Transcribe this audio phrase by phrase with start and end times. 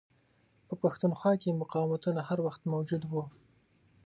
[0.67, 3.25] په پښتونخوا کې مقاوتونه هر وخت موجود وه.